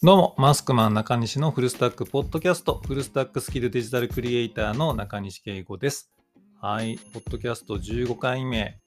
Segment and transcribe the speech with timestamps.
[0.00, 6.12] どうも、マスクマン中西のフルスタックポッドキャスト、フルスタックスキルデジタルクリエイターの中西圭吾です。
[6.60, 8.78] はい、ポッドキャスト15回目。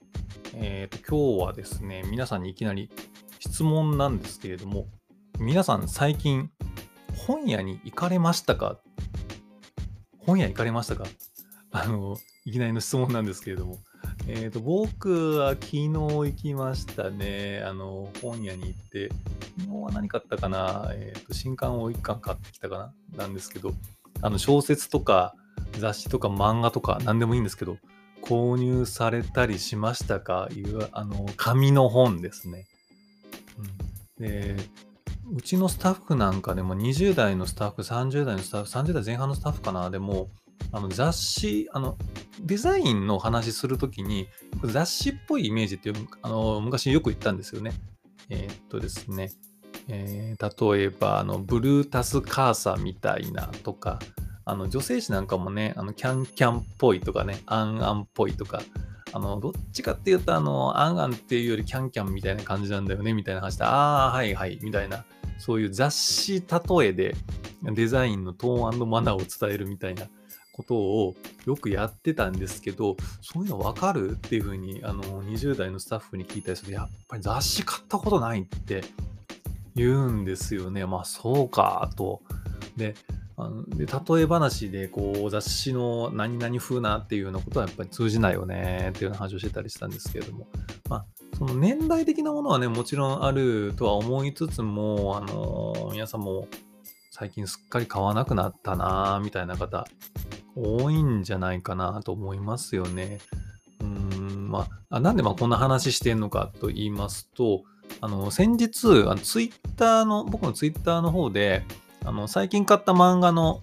[0.53, 2.89] えっ、と、今日はですね、皆さんにいきなり
[3.39, 4.87] 質問なんですけれども、
[5.37, 6.49] 皆さん最近
[7.27, 8.79] 本屋に行かれましたか？
[10.17, 11.03] 本屋行かれましたか？
[11.71, 13.79] あの、いきなりの質問なんですけれども、
[14.27, 17.63] えっ、と、僕は昨日行きましたね。
[17.65, 19.09] あの、本屋に行って、
[19.59, 20.89] 昨日は何買ったかな？
[20.93, 23.17] えっ、と、新刊を1巻買ってきたかな？
[23.17, 23.73] なんですけど、
[24.21, 25.33] あの、小説とか
[25.79, 27.77] 雑誌とか漫画とか何でもいいんですけど、
[28.21, 30.47] 購入されたりしましたか？
[30.55, 32.67] いう、あの、紙の本ですね。
[34.19, 34.55] うん、で、
[35.35, 39.89] うちのスタッフなんかでも20代のスタッフ、30代のスタッフ、30代前半のスタッフかな？
[39.89, 40.29] でも、
[40.71, 41.97] あの雑誌、あの、
[42.41, 44.27] デザインの話するときに、
[44.63, 47.73] 雑誌っぽいイメージってあの昔よく言ったんですよね。
[48.29, 49.31] えーっとですね、
[49.87, 53.99] えー例えば、あの、ブルータスカーサみたいなとか、
[54.45, 58.61] あの、女性誌なんかもね、あの、キャンキャンっぽいとかね、アンアンっぽいとか、
[59.13, 65.05] あの、どっちかっていうと、あの、アンアンっていうよりキャンキャンみたいな感じなんだよね、みたいな話で、ああ、はいはい、みたいな、
[65.37, 67.15] そういう雑誌例えで
[67.63, 70.07] デザインのトーンマナーを伝えるみたいな
[70.61, 74.11] ことをよくやってたんですけど、そういうの分かる？
[74.11, 78.83] っていうふうに、あの、20代のスタッフに聞いたりすると、やっぱり雑誌買ったことないって
[79.75, 80.85] 言うんですよね。
[80.85, 82.21] まあ、そうか、と。
[82.77, 82.95] で、
[83.37, 90.47] あので例え話でこう雑誌の何々風なっていうようなことはやっぱり通じないよねっていうような話をしてたりしたんですけれども、
[90.89, 91.05] まあ、
[91.37, 96.47] その年代的なものはね、もちろんあるとは思いつつも、あの皆さんも
[97.13, 99.85] 最近すっかり買わなくなったなぁみたいな方、
[100.55, 103.19] 多いんじゃないかなと思いますよね。
[103.81, 107.63] うーん、まあ、なんでまあこんな話してんのかと言いますと、
[107.99, 111.65] あの、先日、あのツイッターの、僕のツイッターの方で、
[112.05, 113.61] あの、最近買った漫画の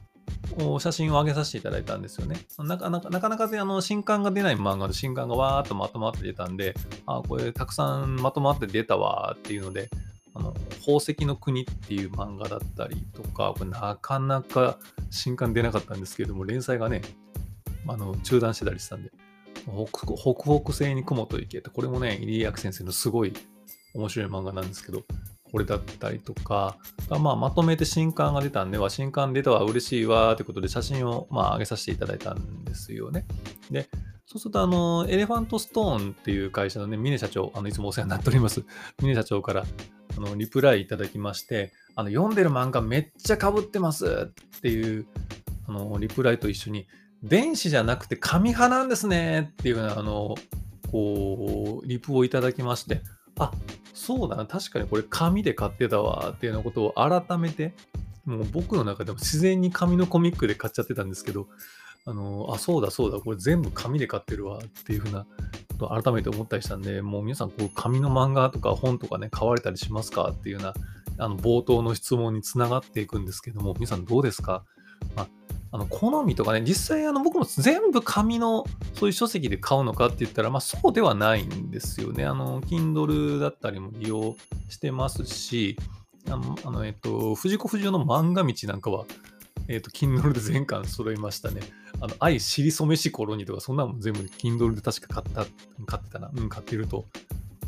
[0.78, 2.36] 写真を上げさせていただいたんですよね。
[2.58, 6.74] なかなかなかなかであの新刊が出ない漫画で新刊がわーっとまとまって出たんで、
[7.06, 9.88] あこれたくさんまとまって出たわーっていうので、
[10.38, 14.78] あの宝石の国っていう漫画だったりとか、これなかなか
[15.10, 17.02] 新刊出なかったんですけども、連載がね、
[17.86, 19.10] あの中断してたりしたんで、
[19.64, 23.32] 北北北西に雲と行けって、これもね、入江明先生のすごい
[23.94, 25.02] 面白い漫画なんですけど、
[25.50, 26.76] これだったりとか、
[27.08, 33.26] まあ、まとめて新刊が出たんで、新刊出たわ、嬉しいわ、ということで写真を、まあ、上げさせていただいたんですよね。
[33.70, 33.88] で、
[34.26, 38.62] そうすると、あの、エレファントストーンっていう会社のね、峰社長、あの、いつもお世話になっております。
[39.00, 39.64] 峰社長から、
[40.18, 45.06] あの、リプライいただきまして、あの、読んでる漫画めっちゃ被ってますっていう、
[45.68, 46.86] あの、リプライと一緒に、
[47.22, 50.34] 電子じゃなくて紙派なんですねっていうような、あの、
[50.90, 53.00] こう、リプをいただきまして、
[53.38, 53.52] あ、
[53.94, 57.72] そうだな、確かにこれ紙で買ってたわっていうようなことを改めて、
[58.24, 61.48] もう僕の中でも自然に紙のコミックで買っちゃってたんですけど、
[62.06, 65.26] あの、あ、そうだそうだ、これ全部紙で買ってるわっていうふうな
[65.78, 70.74] ことを改めて思ったりしたんで、もう皆さんこう紙の漫画とか本とかね、買われたりしますかっていうような、
[71.18, 74.64] あの、冒頭の質問につながっていくんですけども、皆さんどうですか？
[75.16, 75.28] まあ
[75.70, 78.64] あの好みとかね、実際あの僕も全部紙の
[78.94, 82.24] そういう書籍で買うのかって言ったら、まあそうではないんですよね。
[82.24, 84.34] あの、Kindle だったりも利用
[84.70, 85.76] してますし、
[86.26, 89.04] あの、あのえっと、藤子不二雄の漫画道なんかは、
[89.66, 91.60] えっと、Kindle で全巻揃いましたね。
[92.00, 95.46] あの、愛尻染めし頃にとか、そんなも全部 Kindle で確か買った、
[95.86, 96.30] 買ってたな。
[96.34, 97.06] うん、買ってると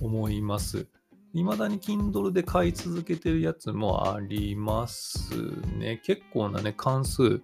[0.00, 0.86] 思います。
[1.32, 5.34] 未だに Kindle で買い続けてるやつもあります
[5.78, 6.00] ね。
[6.04, 7.40] 結構なね、関数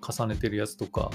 [0.00, 1.10] 重ねてるやつとか、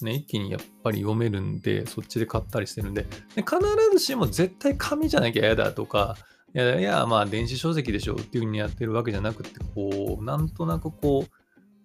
[0.00, 3.58] ね、一気にやっぱり読めるんで、そっちで買ったりしてるんで、で必
[3.92, 6.16] ずしも絶対紙じゃなきゃ嫌だとか、
[6.54, 11.41] いやいや、まあ電子書籍でしょっていう風にやってるわけじゃなくて、こう、なんとなくこう、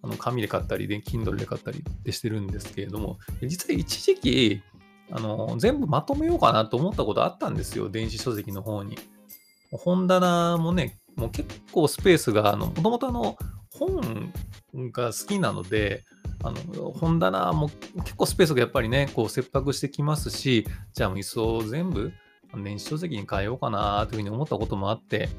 [0.07, 4.61] の紙で買ったり、で、Kindle で買ったりってしてるんですけれども、実は一時期、
[5.11, 8.97] あの、全部まとめようかなと思ったことあったんですよ、電子書籍の方に。
[9.71, 13.37] 本棚もね、もう結構スペースが、もともとあの、
[13.71, 14.31] 本
[14.91, 16.03] が好きなので、
[16.43, 17.69] あの、本棚も
[18.03, 22.11] 結構スペースがやっぱりね、こう切迫してきますし、じゃあもういっそ全部
[22.63, 25.29] 電子書籍に変えようかなというふうに思ったこともあって、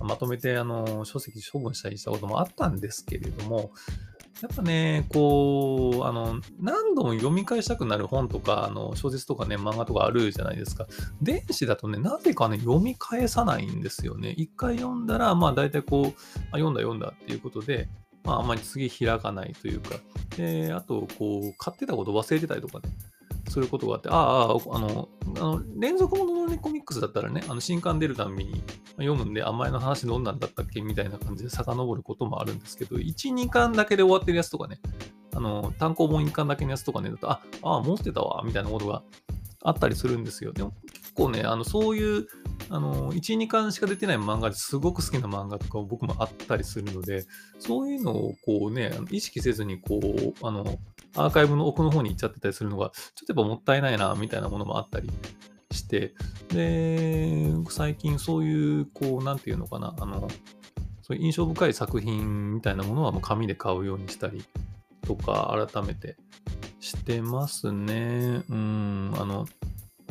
[0.00, 3.70] まとめてあの書籍処分したりしたこともあったんですけれども、
[4.40, 10.86] やっぱね、こう、あの、何度も読み返したくなる本とか、あの、小説とかね、漫画とかあるじゃないですか。
[11.20, 14.34] 電子だとね、なぜかね、読み返さないんですよね。
[14.36, 16.20] 一回読んだら、まあ大体こう、
[16.52, 17.88] あ読んだ読んだっていうことで、
[18.22, 19.96] まああんまり次開かないというか、
[20.36, 22.92] で、あと、こう、買ってたこと忘れてたりとかね、
[23.48, 28.62] することがあって、ああ、あの、あの連続ものの、ね、コミックスだったらね、あの新刊出るたんびに
[28.96, 34.80] 読むんで、あ、前の話どんなんだったっけみたいな感じで遡ることもあるんですけど、1、2巻だけで終わってるやつとかね、
[35.34, 39.02] あの、単行本1巻だけのやつとかね、だと、あ、あ、持ってたわ、みたいなことが
[39.62, 40.52] あったりするんですよ。
[40.52, 42.26] でも結構ね、あの、そういう、
[42.70, 47.26] あの、1、2巻しか出てない漫画ですごく好きな漫画とか僕もあったりするので、
[47.58, 50.78] そういうのをこうね、意識せずにこう、あの、
[51.16, 55.10] アーカイブの奥の方に行っちゃってたりするのが、ちょっとやっぱもったいないな、みたいなものもあったり
[55.70, 56.14] して、
[56.48, 60.28] で、最近そういう、こう、なんていうのかな、あの、
[61.02, 64.44] そういう印象深い作品みたいなものはもう紙で買うようにしたり
[65.02, 66.16] とか、改めて
[66.80, 68.42] してますね。
[68.48, 69.46] うん、あの、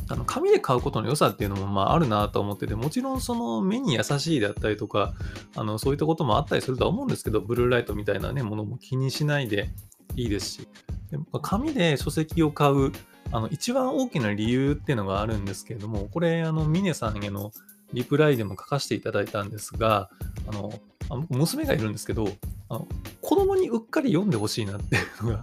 [0.10, 5.14] あの紙で買うことの良さっていうのもまああるなと思ってて、もちろんその目に優しいであったりとか、
[5.56, 9.70] あのそういったこともあったりするとは思うんですけど、ブルーライトみたいなね、ものも気にしないで
[10.18, 10.68] いいですし、
[11.12, 12.92] で紙で書籍を買う
[13.32, 17.52] あの一番大きな理由っていうのがあるんですけれども、これ、あの、ミネさんへの
[17.94, 20.10] リプライでも書かせていただいたんですが、
[20.48, 20.72] あの、
[21.10, 22.28] あ娘がいるんですけど、
[22.70, 22.88] あの
[23.22, 25.42] 子供にうっかり読んでほしいなっていうのが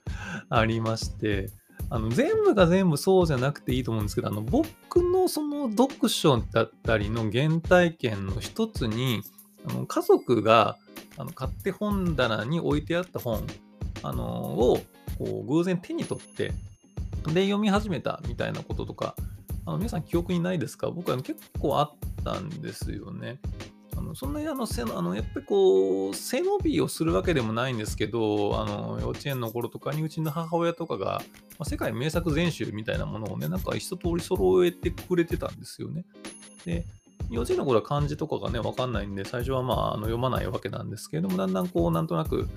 [0.50, 1.50] ありまして、
[1.90, 9.22] あの全部が全部そうじゃなくていいと思うんですけど、あの僕のその読書だったりの原体験の一つに、
[9.66, 10.76] あの家族が
[11.16, 13.46] あの買って本棚に置いてあった本
[14.02, 14.80] あのを
[15.18, 16.52] こう偶然手に取って
[17.32, 19.14] で読み始めたみたいなこととか
[19.66, 20.90] あの皆さん記憶にないですか？
[20.90, 21.90] 僕は結構あっ
[22.24, 23.38] たんですよね。
[23.96, 31.22] あのそんなにあの背のあのやっぱりこう背伸びをするわけでもないんですけどあの幼稚園の頃とかにうちの母親とかが、ま
[31.60, 36.04] あ、世界名作全集みたいなものをねなんか一通り揃えてくれてたんですよね。
[36.64, 36.86] で
[37.28, 42.48] 幼稚園の頃は漢字とかがねわかんないんで最初はまああの読まないわけなんですけれどもだんだんこうなんとなく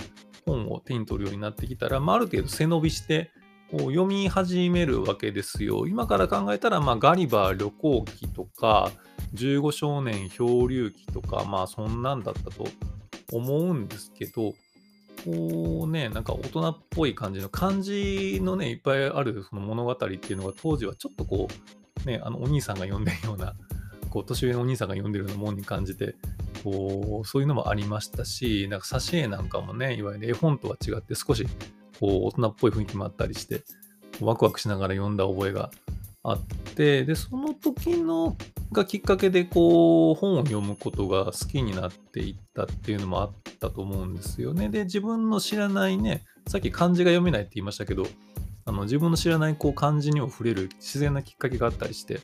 [0.46, 3.32] 本を手に取るようになってきたら、まあ、ある程度背伸びして
[3.72, 5.88] こう読み始めるわけですよ。
[5.88, 8.92] 今から考えたら、まあ、ガリバー旅行記とか、
[9.34, 12.68] 15少年漂流記とか、まあそんなんだったと
[13.32, 14.54] 思うんですけど、
[15.24, 21.48] こうね、なんか大人っぽい感じの漢字のね、いっぱいあるその物語っていうのが当時はちょっとこ
[22.04, 23.54] う、ね、あのお兄さんが読んでるような、
[24.10, 26.16] こう年上のお兄さんが読んでるようなもんに感じて、
[26.64, 31.46] こう、そういうのもありましたし、なんか挿絵なんかもね、いわゆる絵本とは違って少し
[32.00, 33.64] こう大人っぽい雰囲気もあったりして、
[34.20, 35.72] ワクワクしながら読んだ覚えが
[36.24, 36.40] あっ
[36.76, 38.36] て、で、その時の
[38.72, 44.70] がきっかけでこう本を読むことが好きになっていったっていうのもあったと思うんですよね。
[44.70, 48.06] で、自分の知らないね、さっき漢字が読めないって言いましたけど、
[48.66, 52.22] あの自分の知らないこう漢字にも触れる自然なきっかけがあったりして、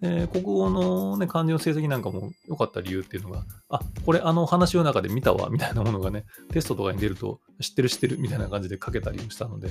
[0.00, 9.70] で国語の、ね、漢字の成績なんかも良かった理由っていうのが、あ、これあの話の中で見たわみたいなものがね、テストとかに出ると知ってる知ってるみたいな感じで書けたりもしたので、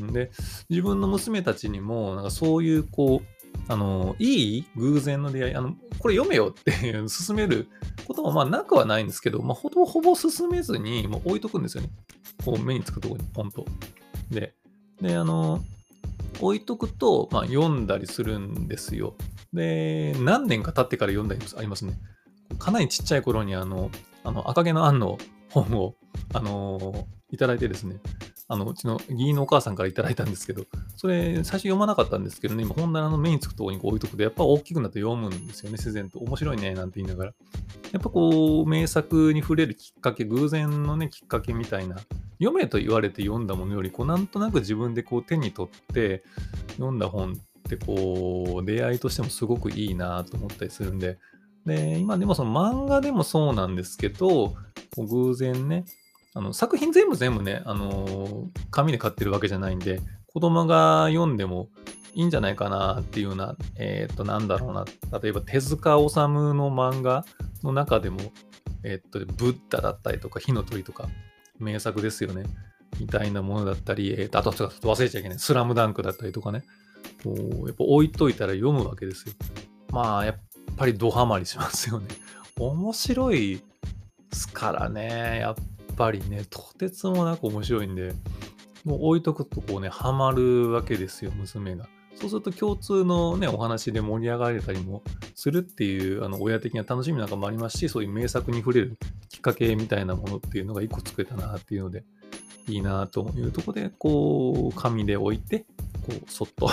[0.00, 0.30] で、
[0.68, 7.68] 自分の娘たちにも、なんかそういうこう、あの、いい偶然の出会い、あの、これ読めよっていう勧める
[8.06, 11.90] こともまあなくはないんですけど、まあ、ほぼほぼ進めずにもう置いとくんですよね。
[12.44, 13.64] こう目につくところにポンと。
[14.30, 14.54] で、
[15.00, 15.62] で、あの、
[16.40, 19.14] 置いとくと、まあ、読んだりするんですよ。
[19.52, 21.94] で、何年か経ってから読んだりありますね。
[22.58, 23.90] かなりちっちゃい頃にあの、
[24.24, 25.18] あの赤毛のアンの
[25.50, 25.94] 本を、
[26.32, 27.96] あのー、いただいてですね、
[28.48, 30.64] あの、うちの議員のお母さんからいただいたんですけど、
[30.96, 36.18] それ最初読まなかったんですけどね、今本棚の目につくところにこう置いとくと、やっぱ大きくなって読むんですよね、自然と。
[36.18, 37.34] 面白いね、なんて言いながら。
[37.92, 41.96] やっぱこう、名作に触れるきっかけ、偶然のね、きっかけみたいな、
[42.38, 46.22] 読めと言われて読んだものより、こう、なんとなく自分でこう手に取って
[46.72, 47.34] 読んだ本っ
[47.76, 51.18] てこう、出会いとしてもすごくいいなと思ったりするんで、
[51.66, 54.54] で、今でもその漫画でもそうなんですけど、
[54.96, 55.84] 偶然ね、
[56.34, 60.00] あの作品全部全部ね、あのー、紙で買ってるわけじゃないんで、
[60.32, 61.68] 子供が読んでも
[62.14, 64.84] いいんじゃないかなっていうような、えっ、と、なんだろうな、
[65.20, 66.16] 例えば手塚治虫
[66.54, 67.24] の漫画
[67.62, 68.18] の中でも、
[68.84, 71.08] えっ、と、ブッダだったりとか、火の鳥とか、
[71.58, 72.44] 名作ですよね。
[73.00, 76.64] みたいなものだったり、えー、とあと忘れちゃいけない、スラムダンクだったりとかね、
[77.22, 79.34] こうやっぱ置いといたら読むわけですよ。
[79.90, 80.36] まあ、やっ
[80.76, 82.06] ぱりドハマりしますよね。
[82.58, 83.62] 面白いで
[84.32, 85.54] すからね、やっ
[85.96, 88.14] ぱりね、とてつもなく面白いんで、
[88.84, 91.88] もう置いとくとこうね、ハマるわけですよ、娘が。
[92.14, 95.02] そうすると共通のね、お話で盛り上がれたりも
[95.34, 98.96] するっていう、あの、親的な楽しみなんかもありますし、そういう名作に触れる
[99.28, 102.04] きっかけみたいなものっていうのが一個作れたなっていうので、
[102.68, 105.60] いいなというところで、こう、紙で置いて、
[106.06, 106.70] こう、そっと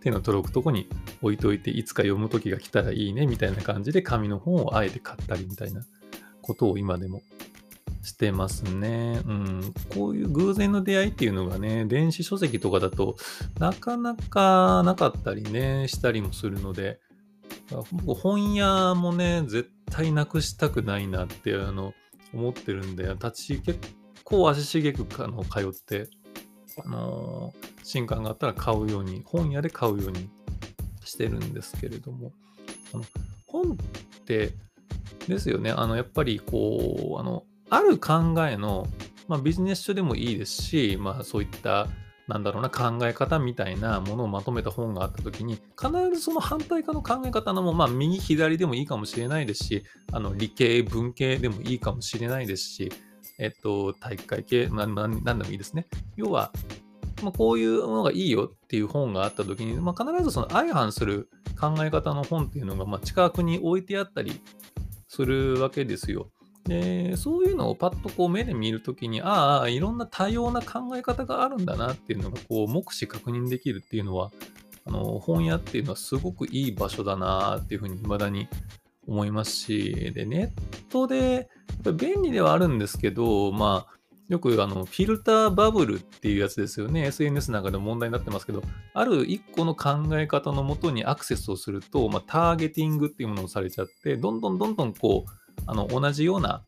[0.00, 0.88] 手の届くとこに
[1.22, 5.82] 置いといて、いつか読む時が来たらいいね、みたいな感じで紙の本をあえて買ったりみたいな
[6.42, 7.22] ことを今でも
[8.02, 9.20] してますね。
[9.26, 9.74] うん。
[9.92, 13.16] こういう偶然の出会いっていうのがね、電子書籍とかだと
[13.58, 17.00] なかなかなかったりね、したりもするので、
[18.06, 21.94] 本屋もね、絶対なくしたくないなってあの
[22.32, 23.80] 思ってるんで、立ち結
[24.24, 26.08] 構足しげくあの通って、
[26.84, 30.28] あのー、新刊があったら買うように、本屋で買うように
[31.04, 32.32] してるんですけれども、
[32.92, 33.04] あの
[33.46, 33.76] 本っ
[34.24, 34.52] て
[35.28, 38.88] ですよね、あのやっぱりこう、あのある考えの、
[39.28, 41.86] まあ、ビジネス書でもいいですし、まあ、そういった
[42.26, 52.92] なんだろうな考え方みたいなものをまとめた本があった時に必ずその反対側の考え方のも、まあ、右左でもいいかもしれないですしあの理系文系でもいいかもしれないですし、
[53.38, 55.86] えっと、体育会系、まあ、何でもいいですね。
[56.16, 56.50] 要は、
[57.22, 64.40] まあ、こういうものがいいよっていう本があった時に、まあ、必ずその相反する考え方の本っていうのが、まあ、近くに置いてあったり
[65.08, 66.30] するわけですよ。
[66.64, 74.32] で、そういうのをパッとこう目で見るときに、ああ、いろんな多様な考え方があるんだなっていうのが、こう、目視確認できるっていうのは、
[74.84, 78.48] あの、本屋っていうのはすごくいい場所だなっていうふうに未だに
[79.06, 81.46] 思いますし、で、ネットで、やっ
[81.84, 83.96] ぱ便利ではあるんですけど、まあ、
[84.28, 87.06] よくあのフィルターバブルっていうやつですよね。
[87.06, 95.30] SNS なんかでも問題になってますけど、ある一個の考え方のもとにアクセスをすると、まあ、ターゲティングっていうものをされちゃって、どんどんどんどんこう、
[95.66, 96.64] あの同じような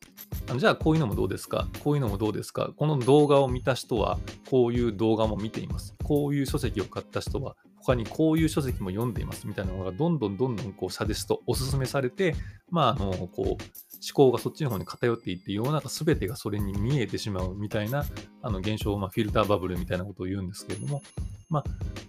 [0.49, 4.19] あのじゃあこういうのもどうですかこういうのもどうですかこの動画を見た人は
[4.51, 5.95] こういう動画も見ています。
[6.05, 7.57] こういう書籍を買った人は
[7.89, 12.35] 他にこういう書籍も読んでいますみたいなのがどんどんどんどんこうサジェスト、おすすめされて、
[12.71, 18.05] まあ、あの、こう、思考がそっちの方に偏っていって、世の中全てがそれに見えてしまうみたいな
[18.43, 21.03] あの現象を、まあ、フィルターバブルみたいなことを言うんですけれども、
[21.51, 21.65] まあ、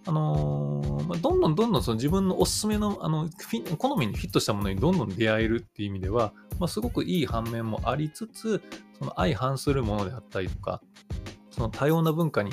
[0.05, 3.29] あのー、まあ、どんどんどんどんその自分のおすすめの、あの、
[3.77, 8.61] 好みにフィットしたものにどんどん出会えるっていう意味では、まあ、すごくいい反面もありつつ、
[8.99, 10.81] その相反するものであったりとか、
[11.51, 12.51] その多様な文化に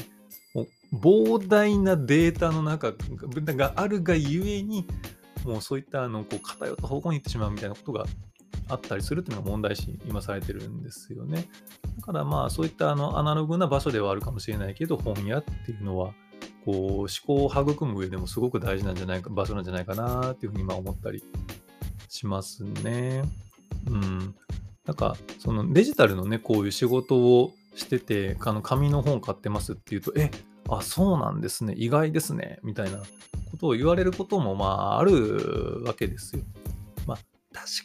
[0.94, 4.86] 膨大なデータの中があるがゆえに、
[5.44, 8.04] もうそういったあのこう偏った方向に行ってしまうみたいなことが
[8.68, 11.48] あったりするというのが問題視今されてるんですよね。
[11.98, 16.12] だからまあそういったあのアナログな場所ではあるかもしれないけど本屋っていうのは
[16.64, 21.22] こう思考を育む上でもすごく大事なんじゃないか場所なんじゃないかなっていうふうに今思ったり
[22.08, 23.22] しますね。
[23.88, 24.34] うん。
[24.84, 30.30] なんかそのデジタルのねこういう仕事をしててあの紙の本買ってますっていうとえ
[30.68, 32.98] あ、そうなんですね、意外ですね、みたいな
[33.50, 36.42] ことを言われることも、まあ、あるわけですよ。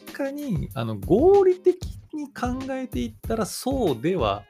[0.04, 4.44] 確かに、あの、合理的に考えていったら、そうでは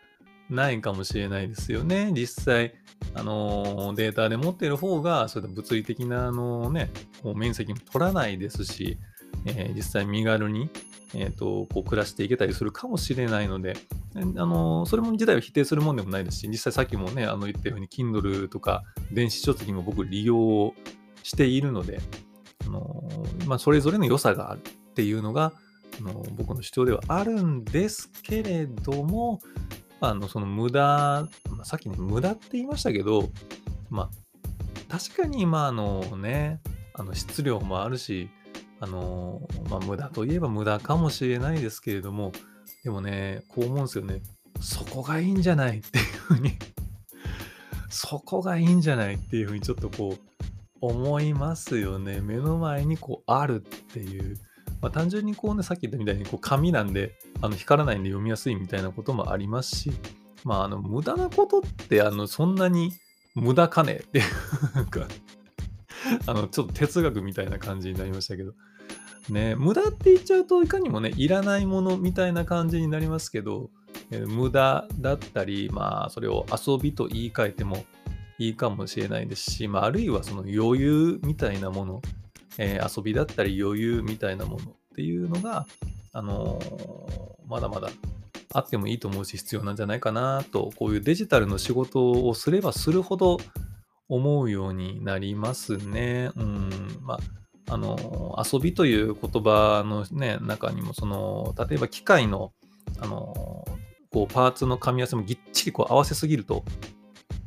[0.50, 2.12] ないかもしれないですよね。
[2.12, 2.74] 実際、
[3.14, 6.90] あのデータで持っている方が、そういった物理的な、あのね、
[7.22, 8.98] こう面積も取らないですし、
[9.46, 10.70] えー、実際身軽に
[11.14, 13.76] えーと、こう暮らしていけたりするかもしれないので、
[14.14, 20.74] あのそれも自体を否定するもんでもないですし、実際さっきもね、あの言ったように Kindle とか電子書籍も僕利用
[21.22, 22.00] しているので、
[22.66, 23.04] あの
[23.46, 24.62] まあ、それぞれの良さがある
[24.92, 25.52] っていうのが
[25.98, 29.40] あの僕の主張ではあるんですけれども、
[30.00, 30.80] あのその無駄、
[31.50, 33.30] まあ、さっきね、無駄って言いましたけど、
[33.88, 34.10] ま
[34.90, 36.60] あ、確かに今のね、
[36.94, 38.28] あの質量もあるし、
[38.80, 42.32] あのまあ、無駄といえば無駄かもしれないですけれども、
[42.84, 44.22] でもね、こう思うんですよね。
[44.60, 46.52] そこがいいんじゃないっていうふうに
[47.90, 50.36] そこがいいんじゃないっていうふうにちょっとこう
[50.80, 52.20] 思いますよね。
[52.20, 54.36] 目の前にこうあるっていう。
[54.82, 59.92] まあ、単純にこうね、さっき言ったみたいにこう紙なんであの光らないんで読みやすいみたいなこともありますし、
[60.44, 62.92] まあ、あの無駄なことってあのそんなに
[63.34, 64.22] 無駄かねってい
[64.80, 65.06] うか
[66.26, 68.52] あのちょっと哲学みたいな感じになりましたけど、
[69.30, 73.70] ね、無駄って言っちゃうといかにもね、いらないものみたいな感じになりますけど、
[74.10, 77.84] えー、無駄だったり、まあ、それを遊びと言い換えても
[78.38, 82.02] いいかもしれないですし、まあ、あるいはその余裕みたいなもの、
[82.58, 85.66] えー、遊びだったり余裕みたいなものっていうのが、
[86.12, 87.88] あのー、まだまだ
[88.52, 93.38] あってもいいと思うし必要なんじゃないかなと、こういうデジタルの仕事をすればするほど
[94.08, 96.30] 思うようになりますね。
[96.36, 97.18] うん、まあ
[97.68, 102.52] あの遊びという言葉の、ね、中にもその例えば機械の
[102.98, 103.64] あの
[104.10, 106.64] こうパーツの噛み合わせもぎっちりこう合わせすぎると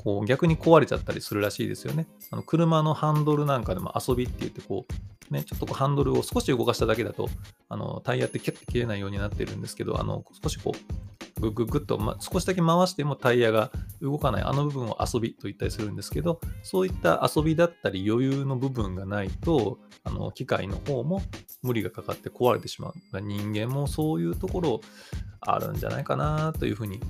[0.06, 2.08] こう逆に壊れちゃったりするらしいですよね。
[2.32, 4.86] あの車のハンドルなんかでも遊びって言ってこ
[5.30, 7.28] う、ね、ちょっとこうハンドルを少し動かしただけだと
[7.68, 13.72] あのタイヤってキュッて切れないようになってるんですけどあの少しこうグッグッグッと、ま、少しだけ回してもタイヤが
[14.02, 21.22] 動かないあの部分を遊びと言ったりするんですけど、そういった遊びだったり余裕の部分がないと、あの機械の方も
[21.62, 23.22] 無理がかかって壊れてしまう。
[23.22, 24.82] 人間もそういうところ
[25.42, 27.02] あるんじゃないかなというふうに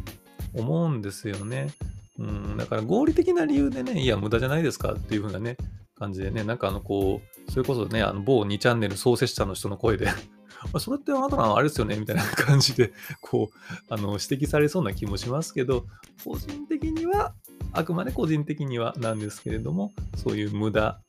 [0.55, 1.69] 思うんですよね。
[2.17, 5.57] うん、だから合理的な理由でね、いや、無駄じゃないですかっていう風なね、
[5.97, 10.07] 感じでね、なんかあの、こう、それこそね、あの某2チャンネル創設者の人の声で
[10.79, 15.85] それってあなたのあれですよねみたいな感じで、こう、あの、指摘されそうな気もしますけど、
[16.23, 17.33] 個人的には、
[17.73, 21.01] あくまで個人的にはなんですけれども、そういう無駄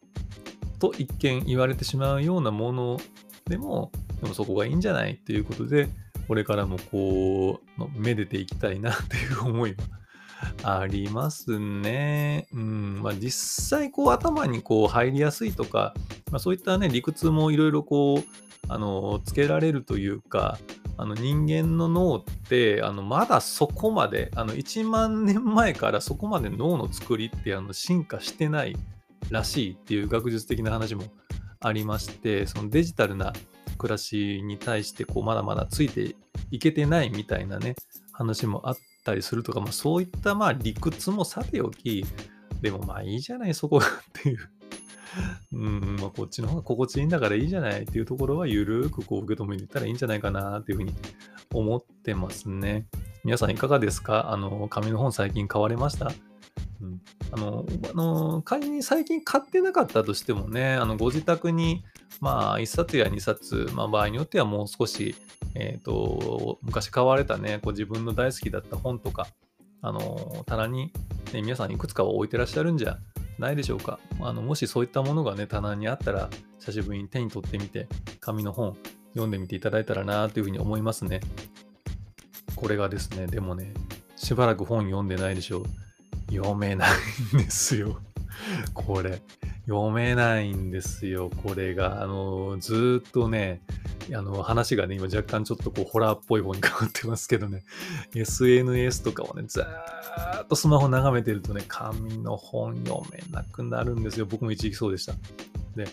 [0.78, 3.00] と一見言われてしまうようなもの
[3.48, 5.88] でも、でもそこがいいんじゃないっていうことで、
[6.28, 9.76] これからもこう、めでていきたいなっていう思いは
[10.62, 12.46] ありますね。
[12.52, 13.00] うん。
[13.02, 15.94] まあ実際こう頭にこう入りやすいとか、
[16.30, 18.22] まあそういったね、理屈もいろいろこう、
[18.68, 20.58] あの、つけられるというか、
[20.98, 28.76] あの人間の脳ってあのまだそこまであの1万年前からそこまで脳の作りってあの進化してない
[29.30, 31.02] らしいっていう学術的な話も
[31.60, 33.34] ありましてそのデジタルな
[33.76, 36.16] 暮らしに対してこうまだまだついて
[36.50, 37.74] いけてないみたいなね
[38.12, 42.04] 話もあったりするとか、まあ、そういったまあ理屈もさておき
[42.60, 44.38] でもまあいいじゃないそこがっていう。
[45.52, 50.92] うんまあ、こっちの方が心地いいんだからいいじゃないっていうところはゆるくこう受け止めていったらいいんじゃないかなっていうふうに
[51.54, 52.86] 思ってますね。
[53.24, 54.30] 皆さんいかがですか？
[54.30, 56.12] あの紙の本最近買われました？
[56.80, 57.00] うん、
[57.32, 61.84] あの、あの仮に最近買ってなかったとしてもね、あのご自宅に、
[62.20, 65.14] まあ、1冊や2冊、まあ、場合によってはもう少し、
[65.54, 69.26] えっ、ー、と、昔買われたね、こう自分の大好きだった本とか、
[69.82, 70.92] あの、棚に、
[71.32, 72.98] ね、皆さんいくつかは置いてらっしゃるんじゃ
[73.38, 73.98] ないでしょうか。
[74.20, 77.88] あのもしそういったものがね、棚にあったら、久しぶりに手に取ってみて、
[78.20, 78.76] 紙の本
[79.10, 81.20] 読んでみていただいたらなというふうに思いますね。
[82.54, 83.72] これがですね、でもね、
[84.16, 85.64] しばらく本読んでないでしょう。
[86.30, 88.00] 読めないんですよ。
[88.74, 89.20] これ。
[89.66, 91.30] 読めないんですよ。
[91.42, 92.02] これが。
[92.02, 93.62] あの、ずっとね、
[94.14, 97.64] あの、話がね、今若干ちょっとこう、ホラーっぽい方に変わってますけどね、
[98.14, 104.26] SNS とかをね、ずーっとスマホ眺めてるとね、紙の本読めなくなるんですよ。
[104.26, 105.14] 僕も一時期そうでした。
[105.74, 105.88] で、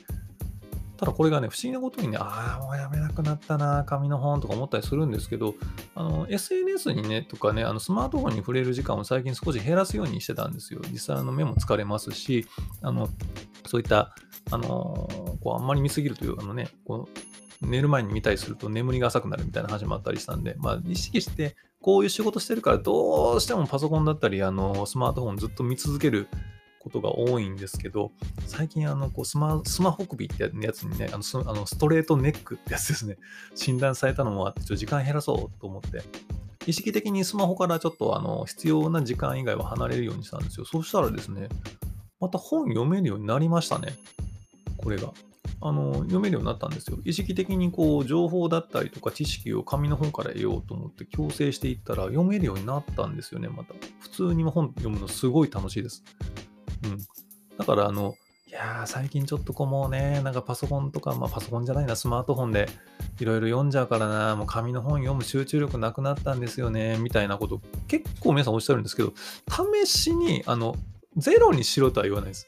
[0.98, 5.56] ただこれがね、不思議なことにね、ああ、もうやめなくなったな、紙の本とか思ったりするんですけど、
[5.96, 10.82] あの、SNS にね、とかね、あのスマートフォンに触れる時間を最近少し減らすようにしてたんですよ。
[10.92, 12.46] 実際、の目も疲れますし、
[12.82, 13.10] あの、
[13.66, 14.16] そういった、
[14.52, 15.10] あの、
[15.42, 17.08] こう、あんまり見すぎるという、あのね、こ
[17.62, 26.28] う、寝る前に見たりすると眠りが浅くなるみたいな話もあったりしたんで、まあ、意識して、こういう仕事してるから、どうしてもパソコンだったり、あの、スマートフォンずっと見続ける
[26.84, 28.12] ことが多いんですけど、
[28.46, 33.18] 最近あのこうスマスマホ首ってやつにね、あのスあのストレートネックってやつですね、
[33.56, 36.02] 診断されたのもあって、ちょっと時間減らそうと思って、
[36.68, 40.66] 意識的にスマホからちょっとあの必要な時間以外は離れるようにしたんですよ。
[40.66, 41.48] そうしたらですね、
[42.20, 43.96] また本読めるようになりましたね。
[44.78, 45.14] これが。
[45.66, 46.98] あの読めるようになったんですよ。
[47.06, 53.74] 意識的にこう情報だったりとか知識を紙の本から得ようと思って強制していったら読めるようになったんですよね、また。
[54.02, 56.04] 普通に本読むのすごい楽しいです。
[56.84, 56.98] うん。
[57.58, 58.16] だから、あの、
[58.48, 62.70] いやー、最近ちょっとこうもうね、なんかパソコンとか、まあパソコンじゃないな、スマートフォンで
[63.20, 69.14] いろいろ読んじゃうからな、もう紙の本読む集中力なくなったんですよね、みたいなこと結構皆さんおっしゃるんですけど、
[69.84, 70.76] 試しに、あの、
[71.18, 72.48] ゼロにしろとは言わないです。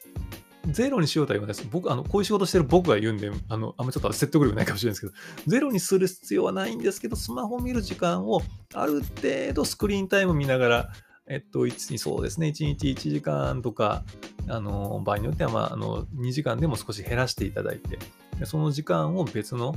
[0.70, 1.68] ゼロにしようとは言わないです。
[1.70, 8.42] 僕、あの、こういう仕事してる僕が言うんで、あの、あんまちょっと説得力ないかもしれないですけど、ゼロにする必要はないんですけど、スマホ見る時間を
[8.74, 10.92] ある程度スクリーンタイム見ながら、
[11.28, 11.66] えっと、
[11.98, 14.04] そうですね、1日1時間とか、
[14.48, 17.98] あの場合によっては、まあ、あの2時間でも少し減らしていただいて、
[18.38, 19.74] でその時間を別の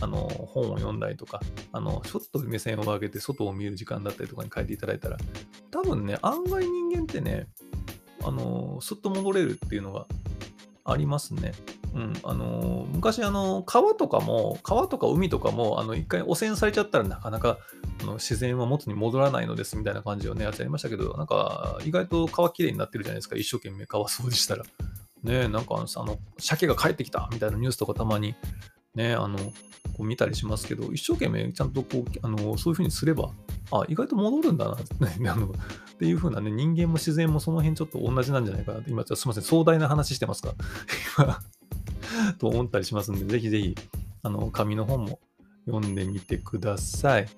[0.00, 1.40] あの本を読んだりとか、
[1.72, 5.16] あのちょっと目線を上げて外を見る時間だったりとかに変えていただいたら、
[5.70, 7.48] 多分ね、案外人間ってね、
[8.22, 10.06] あのすっと戻れるっていうのが
[10.84, 11.52] ありますね。
[11.94, 17.58] うん、あの昔あの川とかも川とか海とかもあの一回汚染されちゃったらなかなか
[18.00, 23.36] あの自然は元に戻らないのですみたいな感じをねやつやりましたけどなんか意外と川きれいになってるじゃないですか。
[23.36, 24.64] 一生懸命川掃除したら。
[25.22, 28.34] ねなんかあの鮭が帰ってきたみたいなニュースとかたまに
[28.94, 33.30] ねあのこう見たりしますけど一生懸命ちゃんとこうあのそういう風にすれば
[33.70, 34.72] あ意外と戻るんだな、
[35.32, 40.54] あのっていう風なね人間も自然もその辺ちょっと同じなんじゃないかなって今すみません壮大な話してますか
[42.32, 43.74] と思ったりしますんで、ぜひぜひ、
[44.22, 45.20] あの、紙の本も
[45.66, 47.28] 読んでみてください。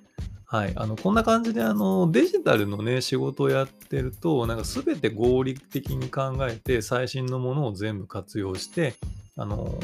[0.47, 0.73] はい。
[0.77, 8.95] あの、こんな感じで、あの、デジタルのね、仕事をやってると、なんか全て合理的に考えて、最新のものを全部活用して、
[9.37, 9.79] あの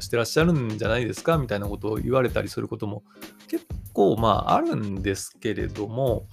[0.00, 3.02] してらっしゃるんじゃないですかみたいなことを言われたりすることも
[3.46, 6.26] 結構まああるんですけれども、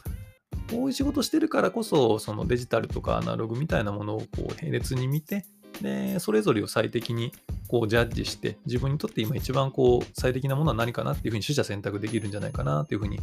[0.69, 5.45] こういう仕事してるからこそ、そのデジタルとかアナログみたいなものをこう並列に見て、
[5.81, 7.33] で、それぞれを最適に
[7.73, 13.19] こうジャッジして、自分にとって今一番こう最適なものは何かなっていうふうに取捨選択できるんじゃないかなっていうふうに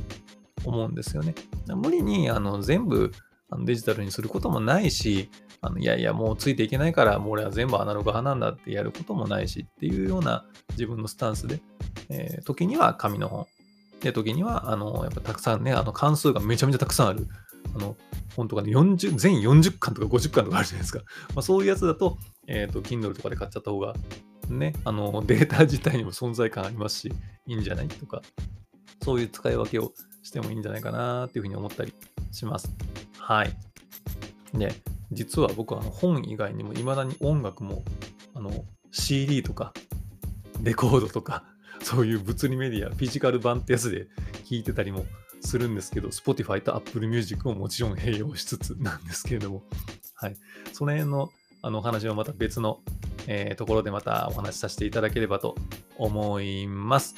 [0.65, 1.37] 思うんですよね。
[1.69, 3.13] 無理にあの全部
[3.49, 11.61] あのデジタルにすることもないし、あのいやいや、もうついていけないから、もう俺は全部アナログ派なんだってやることもないしっていうような自分のスタンスで、
[12.09, 13.47] えー、時には紙の本、
[14.01, 17.29] で、時には、あの、やっぱたくさんね、あの関数がめちゃめちゃたくさんある、
[17.77, 17.97] あの、
[18.35, 20.99] 本とかね、40全40巻とか50巻とかあるじゃないですか。
[21.37, 23.95] まあ、そういうやつだと、えっ、ー、と、Kindle とかで買っちゃった方が、
[24.59, 27.13] ね、あの、データ自体にも存在感ありますし、
[27.47, 28.23] いいんじゃないとか、
[29.03, 31.95] そういう使い分けをしてもいいんじゃないかなっていうふうに思ったり
[32.33, 32.71] します。
[33.19, 33.53] はい。
[34.55, 34.75] で、
[35.13, 37.83] 実は僕はあの本以外にも未だに音楽も
[38.35, 39.73] あの CD とか
[40.63, 41.45] レコードとか
[41.83, 44.09] そういう物理メディア、フィジカル版ってやつで
[44.45, 45.07] 聞いてたりも
[45.41, 49.63] するんですけど、Spotify と Apple Music ももちろん併用しつつなんですけれども、
[50.15, 50.37] はい。
[50.73, 51.31] その辺の
[51.63, 52.81] あのお話はまた別の、
[53.33, 55.55] えー、ところでまたお話しさせていただければと
[55.97, 57.15] 思います。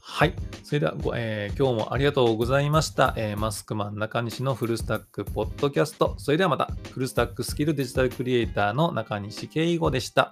[0.00, 0.32] はい。
[0.62, 6.14] それではご、えー、今日もありがとうございました、えー、マスクマン中西のフルスタックポッドキャスト。
[6.16, 10.30] それではまた、フルスタックスキルデジタルクリエイターの中西圭吾でした。